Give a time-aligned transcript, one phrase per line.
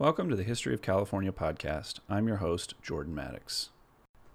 [0.00, 1.98] Welcome to the History of California podcast.
[2.08, 3.70] I'm your host, Jordan Maddox.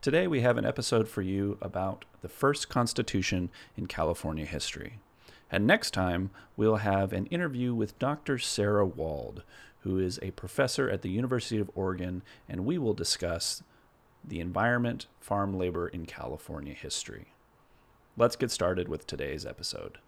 [0.01, 4.99] Today we have an episode for you about the first Constitution in California history.
[5.49, 8.37] And next time we'll have an interview with Dr.
[8.39, 9.43] Sarah Wald,
[9.83, 13.63] who is a professor at the University of Oregon, and we will discuss
[14.21, 17.27] the environment, farm labor in California history.
[18.17, 19.99] Let's get started with today's episode.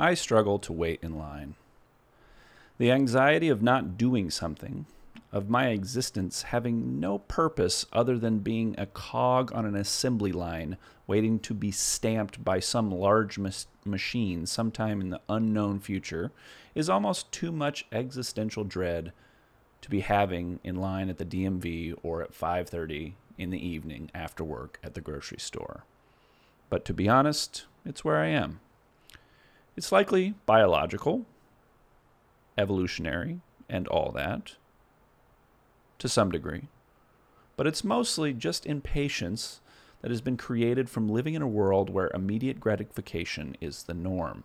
[0.00, 1.56] I struggle to wait in line.
[2.78, 4.86] The anxiety of not doing something,
[5.30, 10.78] of my existence having no purpose other than being a cog on an assembly line
[11.06, 16.32] waiting to be stamped by some large mas- machine sometime in the unknown future,
[16.74, 19.12] is almost too much existential dread
[19.82, 24.42] to be having in line at the DMV or at 5:30 in the evening after
[24.42, 25.84] work at the grocery store.
[26.70, 28.60] But to be honest, it's where I am.
[29.80, 31.24] It's likely biological,
[32.58, 34.56] evolutionary, and all that,
[35.98, 36.68] to some degree.
[37.56, 39.62] But it's mostly just impatience
[40.02, 44.44] that has been created from living in a world where immediate gratification is the norm.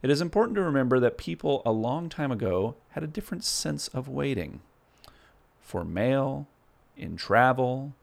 [0.00, 3.88] It is important to remember that people a long time ago had a different sense
[3.88, 4.60] of waiting.
[5.60, 6.46] For mail,
[6.96, 7.94] in travel,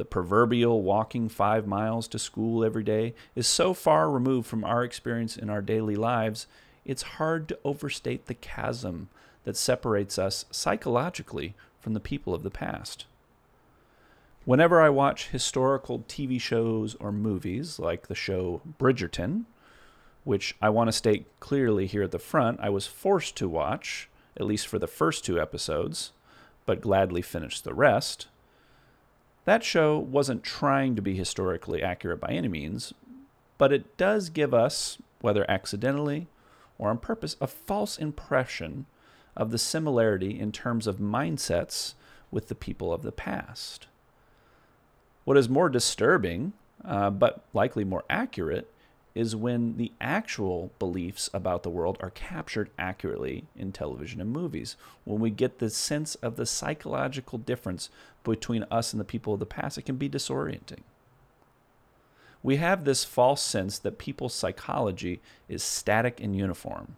[0.00, 4.82] the proverbial walking five miles to school every day is so far removed from our
[4.82, 6.46] experience in our daily lives,
[6.86, 9.10] it's hard to overstate the chasm
[9.44, 13.04] that separates us psychologically from the people of the past.
[14.46, 19.44] Whenever I watch historical TV shows or movies, like the show Bridgerton,
[20.24, 24.08] which I want to state clearly here at the front, I was forced to watch,
[24.34, 26.12] at least for the first two episodes,
[26.64, 28.28] but gladly finished the rest.
[29.44, 32.92] That show wasn't trying to be historically accurate by any means,
[33.58, 36.28] but it does give us, whether accidentally
[36.78, 38.86] or on purpose, a false impression
[39.36, 41.94] of the similarity in terms of mindsets
[42.30, 43.86] with the people of the past.
[45.24, 48.72] What is more disturbing, uh, but likely more accurate,
[49.14, 54.76] is when the actual beliefs about the world are captured accurately in television and movies.
[55.04, 57.90] When we get the sense of the psychological difference
[58.22, 60.80] between us and the people of the past, it can be disorienting.
[62.42, 66.96] We have this false sense that people's psychology is static and uniform.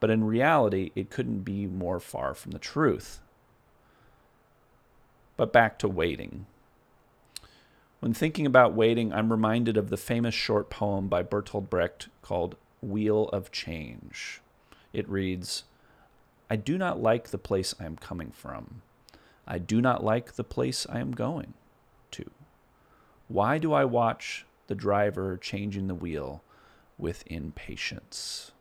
[0.00, 3.20] But in reality, it couldn't be more far from the truth.
[5.36, 6.46] But back to waiting.
[8.00, 12.56] When thinking about waiting, I'm reminded of the famous short poem by Bertolt Brecht called
[12.80, 14.40] Wheel of Change.
[14.94, 15.64] It reads
[16.48, 18.80] I do not like the place I am coming from.
[19.46, 21.52] I do not like the place I am going
[22.12, 22.24] to.
[23.28, 26.42] Why do I watch the driver changing the wheel
[26.96, 28.52] with impatience?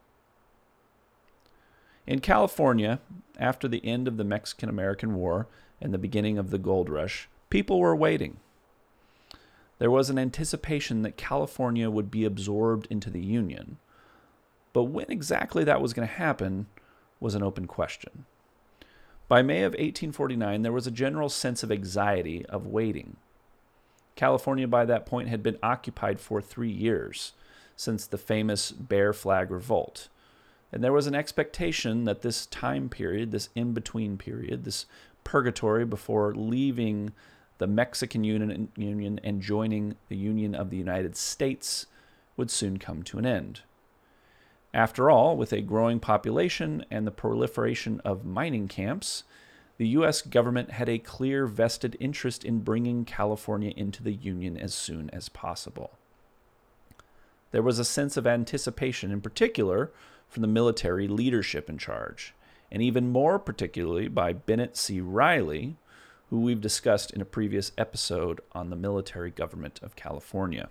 [2.06, 3.00] In California,
[3.38, 5.48] after the end of the Mexican American War
[5.80, 8.38] and the beginning of the gold rush, people were waiting.
[9.80, 13.78] There was an anticipation that California would be absorbed into the Union.
[14.74, 16.68] But when exactly that was going to happen
[17.20, 18.26] was an open question.
[19.28, 23.18] By May of 1849, there was a general sense of anxiety, of waiting.
[24.16, 27.34] California by that point had been occupied for three years,
[27.76, 30.10] since the famous Bear Flag Revolt.
[30.74, 34.86] And there was an expectation that this time period, this in between period, this
[35.24, 37.12] purgatory before leaving
[37.60, 38.70] the Mexican Union,
[39.24, 41.86] and joining the Union of the United States
[42.36, 43.62] would soon come to an end.
[44.74, 49.24] After all, with a growing population and the proliferation of mining camps,
[49.78, 50.22] the U.S.
[50.22, 55.30] government had a clear vested interest in bringing California into the Union as soon as
[55.30, 55.92] possible.
[57.52, 59.92] There was a sense of anticipation, in particular,
[60.28, 62.34] from the military leadership in charge,
[62.72, 65.02] and even more particularly by Bennett C.
[65.02, 65.78] Riley,
[66.30, 70.70] who we've discussed in a previous episode on the military government of California.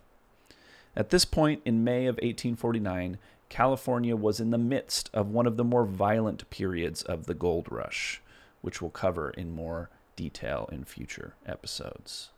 [0.96, 3.18] At this point in May of 1849,
[3.48, 7.66] California was in the midst of one of the more violent periods of the gold
[7.70, 8.20] rush,
[8.60, 12.30] which we'll cover in more detail in future episodes.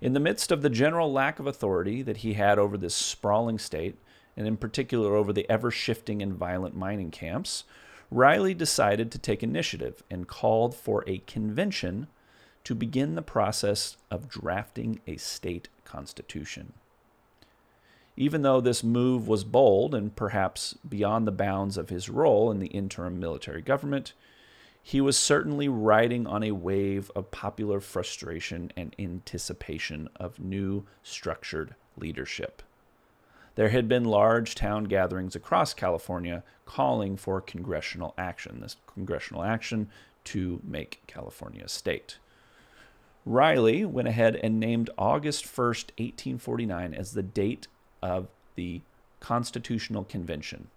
[0.00, 3.58] In the midst of the general lack of authority that he had over this sprawling
[3.58, 3.96] state,
[4.36, 7.64] and in particular over the ever shifting and violent mining camps,
[8.12, 12.08] Riley decided to take initiative and called for a convention
[12.64, 16.74] to begin the process of drafting a state constitution.
[18.14, 22.58] Even though this move was bold and perhaps beyond the bounds of his role in
[22.58, 24.12] the interim military government,
[24.82, 31.74] he was certainly riding on a wave of popular frustration and anticipation of new structured
[31.96, 32.62] leadership.
[33.54, 39.90] There had been large town gatherings across California calling for congressional action, this congressional action
[40.24, 42.18] to make California a state.
[43.24, 47.68] Riley went ahead and named August 1st, 1849, as the date
[48.02, 48.80] of the
[49.20, 50.68] Constitutional Convention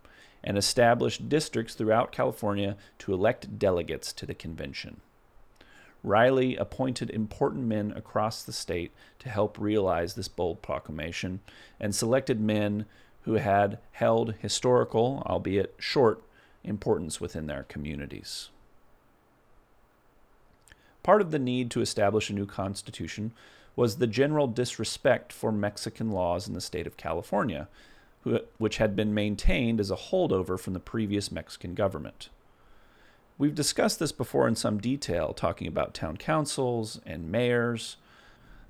[0.44, 5.02] and established districts throughout California to elect delegates to the convention.
[6.06, 11.40] Riley appointed important men across the state to help realize this bold proclamation
[11.80, 12.86] and selected men
[13.24, 16.22] who had held historical, albeit short,
[16.64, 18.50] importance within their communities.
[21.02, 23.32] Part of the need to establish a new constitution
[23.76, 27.68] was the general disrespect for Mexican laws in the state of California,
[28.58, 32.30] which had been maintained as a holdover from the previous Mexican government.
[33.38, 37.98] We've discussed this before in some detail, talking about town councils and mayors.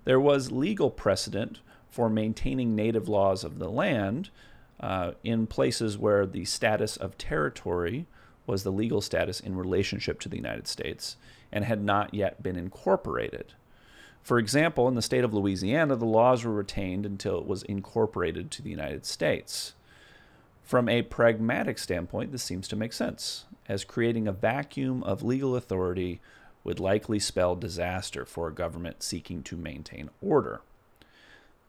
[0.05, 1.59] There was legal precedent
[1.89, 4.31] for maintaining native laws of the land
[4.79, 8.07] uh, in places where the status of territory
[8.47, 11.15] was the legal status in relationship to the United States
[11.51, 13.53] and had not yet been incorporated.
[14.21, 18.49] For example, in the state of Louisiana, the laws were retained until it was incorporated
[18.51, 19.73] to the United States.
[20.65, 25.55] From a pragmatic standpoint, this seems to make sense, as creating a vacuum of legal
[25.55, 26.21] authority
[26.63, 30.61] would likely spell disaster for a government seeking to maintain order.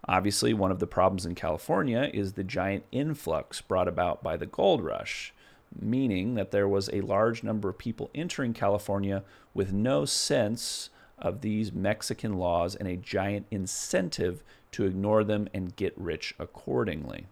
[0.08, 4.46] Obviously, one of the problems in California is the giant influx brought about by the
[4.46, 5.34] gold rush,
[5.78, 9.22] meaning that there was a large number of people entering California
[9.52, 10.88] with no sense
[11.19, 17.26] of these Mexican laws and a giant incentive to ignore them and get rich accordingly.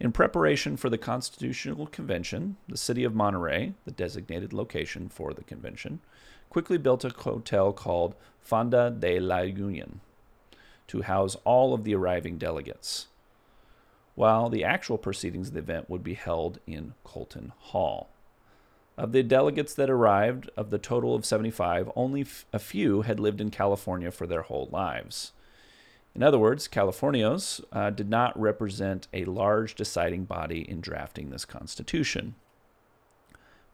[0.00, 5.44] In preparation for the Constitutional Convention, the city of Monterey, the designated location for the
[5.44, 6.00] convention,
[6.50, 10.00] quickly built a hotel called Fonda de la Union
[10.88, 13.06] to house all of the arriving delegates,
[14.14, 18.10] while the actual proceedings of the event would be held in Colton Hall.
[18.96, 23.18] Of the delegates that arrived, of the total of 75, only f- a few had
[23.18, 25.32] lived in California for their whole lives.
[26.14, 31.44] In other words, Californios uh, did not represent a large deciding body in drafting this
[31.44, 32.36] Constitution.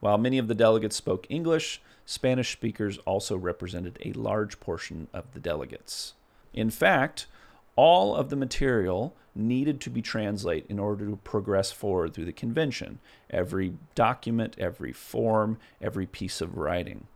[0.01, 5.33] While many of the delegates spoke English, Spanish speakers also represented a large portion of
[5.35, 6.15] the delegates.
[6.55, 7.27] In fact,
[7.77, 12.33] all of the material needed to be translated in order to progress forward through the
[12.33, 12.99] convention.
[13.29, 17.07] Every document, every form, every piece of writing.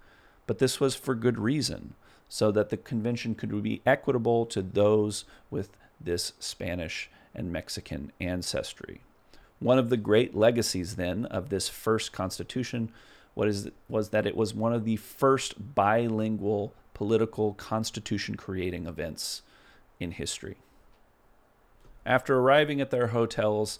[0.46, 1.94] But this was for good reason
[2.34, 5.68] so that the convention could be equitable to those with
[6.00, 9.02] this Spanish and Mexican ancestry.
[9.60, 12.90] One of the great legacies, then, of this first constitution
[13.36, 19.42] was, was that it was one of the first bilingual political constitution creating events
[20.00, 20.56] in history.
[22.04, 23.78] After arriving at their hotels,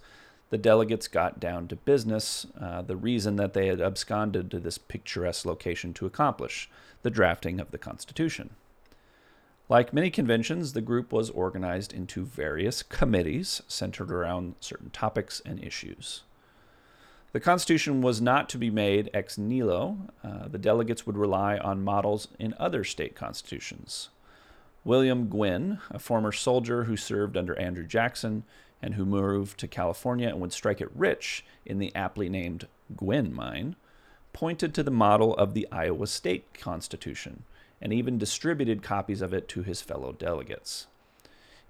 [0.50, 4.78] the delegates got down to business, uh, the reason that they had absconded to this
[4.78, 6.70] picturesque location to accomplish
[7.04, 8.50] the drafting of the Constitution.
[9.68, 15.62] Like many conventions, the group was organized into various committees centered around certain topics and
[15.62, 16.22] issues.
[17.32, 19.98] The Constitution was not to be made ex nihilo.
[20.22, 24.08] Uh, the delegates would rely on models in other state constitutions.
[24.82, 28.44] William Gwin, a former soldier who served under Andrew Jackson
[28.80, 33.34] and who moved to California and would strike it rich in the aptly named Gwin
[33.34, 33.76] mine,
[34.34, 37.44] pointed to the model of the Iowa State Constitution
[37.80, 40.86] and even distributed copies of it to his fellow delegates.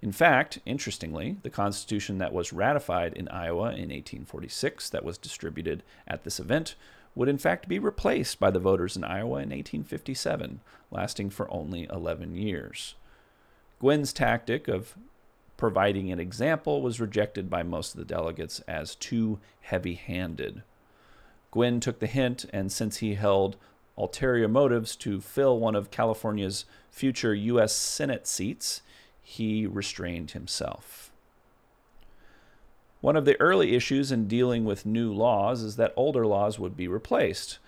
[0.01, 5.83] In fact, interestingly, the Constitution that was ratified in Iowa in 1846, that was distributed
[6.07, 6.75] at this event,
[7.15, 10.59] would in fact be replaced by the voters in Iowa in 1857,
[10.91, 12.95] lasting for only 11 years.
[13.79, 14.95] Gwin's tactic of
[15.57, 20.63] providing an example was rejected by most of the delegates as too heavy handed.
[21.55, 23.55] Gwin took the hint, and since he held
[23.97, 27.73] ulterior motives to fill one of California's future U.S.
[27.73, 28.81] Senate seats,
[29.23, 31.13] he restrained himself.
[32.99, 36.75] One of the early issues in dealing with new laws is that older laws would
[36.75, 37.59] be replaced,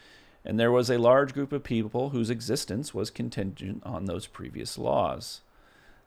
[0.43, 4.77] and there was a large group of people whose existence was contingent on those previous
[4.77, 5.39] laws.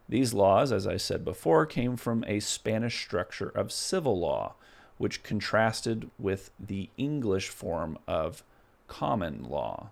[0.06, 4.56] These laws, as I said before, came from a Spanish structure of civil law,
[5.00, 8.44] which contrasted with the English form of
[8.86, 9.88] common law.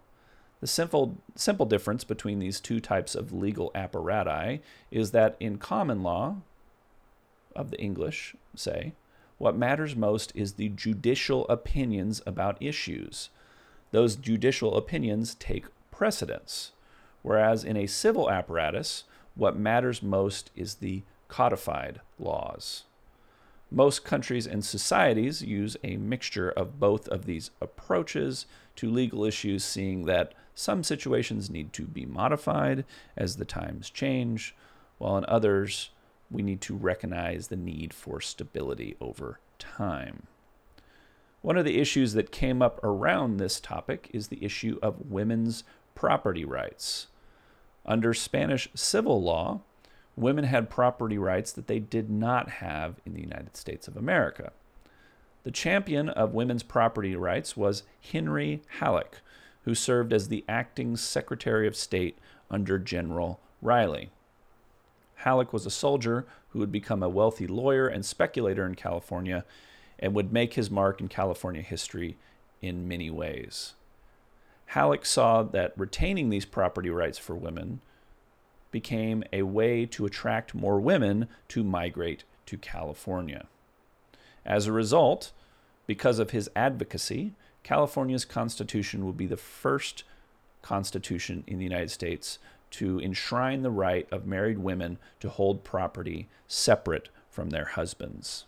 [0.60, 4.60] The simple, simple difference between these two types of legal apparati
[4.90, 6.42] is that in common law,
[7.56, 8.92] of the English, say,
[9.38, 13.30] what matters most is the judicial opinions about issues.
[13.90, 16.72] those judicial opinions take precedence.
[17.22, 22.84] Whereas in a civil apparatus, what matters most is the codified laws.
[23.70, 28.46] Most countries and societies use a mixture of both of these approaches
[28.76, 32.84] to legal issues, seeing that some situations need to be modified
[33.16, 34.56] as the times change,
[34.96, 35.90] while in others,
[36.30, 40.26] we need to recognize the need for stability over time.
[41.42, 45.62] One of the issues that came up around this topic is the issue of women's
[45.94, 47.08] property rights.
[47.86, 49.60] Under Spanish civil law,
[50.18, 54.52] women had property rights that they did not have in the United States of America.
[55.44, 59.20] The champion of women's property rights was Henry Halleck,
[59.62, 62.18] who served as the acting Secretary of State
[62.50, 64.10] under General Riley.
[65.16, 69.44] Halleck was a soldier who would become a wealthy lawyer and speculator in California
[69.98, 72.16] and would make his mark in California history
[72.62, 73.74] in many ways.
[74.66, 77.80] Halleck saw that retaining these property rights for women
[78.70, 83.46] became a way to attract more women to migrate to California.
[84.44, 85.32] As a result,
[85.86, 87.32] because of his advocacy,
[87.62, 90.04] California's constitution will be the first
[90.62, 92.38] constitution in the United States
[92.70, 98.44] to enshrine the right of married women to hold property separate from their husbands.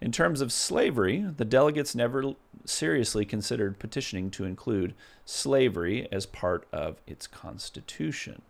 [0.00, 4.94] In terms of slavery, the delegates never seriously considered petitioning to include
[5.26, 8.42] slavery as part of its constitution.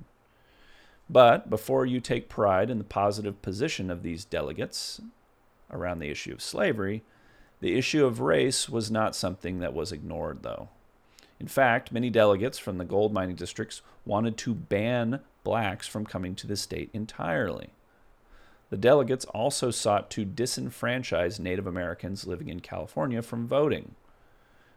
[1.10, 5.00] But before you take pride in the positive position of these delegates
[5.68, 7.02] around the issue of slavery,
[7.60, 10.68] the issue of race was not something that was ignored, though.
[11.40, 16.36] In fact, many delegates from the gold mining districts wanted to ban blacks from coming
[16.36, 17.70] to the state entirely.
[18.68, 23.96] The delegates also sought to disenfranchise Native Americans living in California from voting,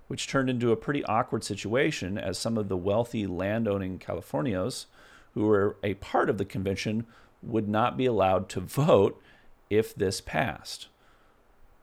[0.07, 4.87] which turned into a pretty awkward situation as some of the wealthy landowning Californios
[5.33, 7.05] who were a part of the convention
[7.41, 9.21] would not be allowed to vote
[9.69, 10.87] if this passed.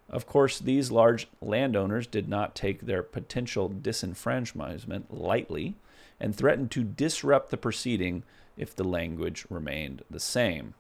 [0.09, 5.77] Of course, these large landowners did not take their potential disenfranchisement lightly
[6.19, 8.25] and threatened to disrupt the proceeding
[8.57, 10.75] if the language remained the same.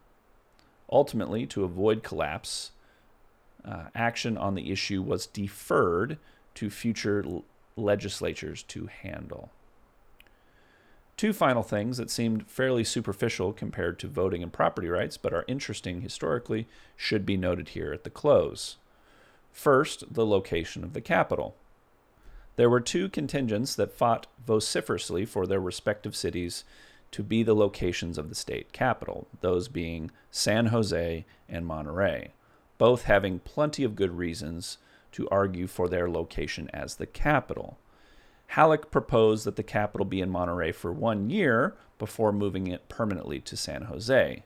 [0.91, 2.73] Ultimately, to avoid collapse,
[3.65, 6.19] uh, action on the issue was deferred
[6.55, 7.45] to future l-
[7.77, 9.50] legislatures to handle.
[11.21, 15.45] Two final things that seemed fairly superficial compared to voting and property rights, but are
[15.47, 18.79] interesting historically, should be noted here at the close.
[19.53, 21.57] First, the location of the capital.
[22.57, 26.65] There were two contingents that fought vociferously for their respective cities
[27.11, 32.31] to be the locations of the state capital, those being San Jose and Monterey,
[32.79, 34.79] both having plenty of good reasons
[35.12, 37.77] to argue for their location as the capital.
[38.54, 43.38] Halleck proposed that the capital be in Monterey for one year before moving it permanently
[43.38, 44.42] to San Jose.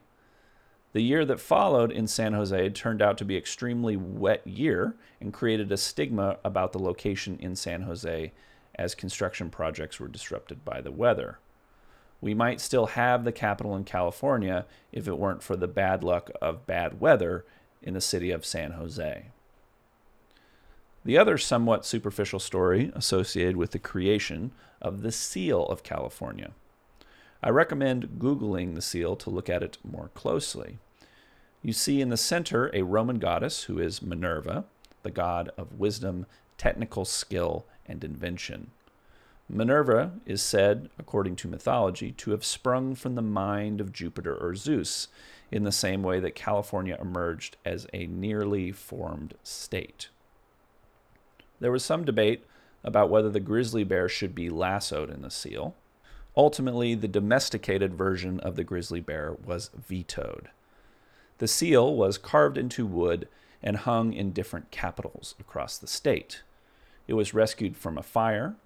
[0.92, 5.32] The year that followed in San Jose turned out to be extremely wet year and
[5.32, 8.32] created a stigma about the location in San Jose
[8.74, 11.38] as construction projects were disrupted by the weather.
[12.20, 16.30] We might still have the capital in California if it weren't for the bad luck
[16.42, 17.46] of bad weather
[17.82, 19.28] in the city of San Jose.
[21.04, 26.52] The other somewhat superficial story associated with the creation of the seal of California.
[27.42, 30.78] I recommend Googling the seal to look at it more closely.
[31.62, 34.64] You see in the center a Roman goddess who is Minerva,
[35.02, 36.24] the god of wisdom,
[36.56, 38.70] technical skill, and invention.
[39.46, 44.54] Minerva is said, according to mythology, to have sprung from the mind of Jupiter or
[44.54, 45.08] Zeus,
[45.50, 50.08] in the same way that California emerged as a nearly formed state.
[51.60, 52.44] There was some debate
[52.82, 55.74] about whether the grizzly bear should be lassoed in the seal.
[56.36, 60.50] Ultimately, the domesticated version of the grizzly bear was vetoed.
[61.38, 63.28] The seal was carved into wood
[63.62, 66.42] and hung in different capitals across the state.
[67.06, 68.56] It was rescued from a fire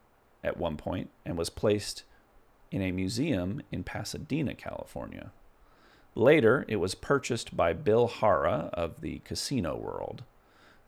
[0.42, 2.04] at one point and was placed
[2.71, 5.30] in a museum in Pasadena, California.
[6.14, 10.25] Later, it was purchased by Bill Harrah of the casino world.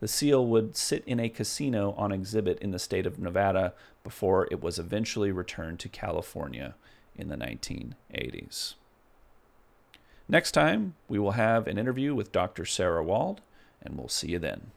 [0.01, 4.49] The seal would sit in a casino on exhibit in the state of Nevada before
[4.51, 6.75] it was eventually returned to California
[7.15, 8.75] in the 1980s.
[10.27, 12.65] Next time, we will have an interview with Dr.
[12.65, 13.43] Sarah Wald,
[13.83, 14.71] and we'll see you then.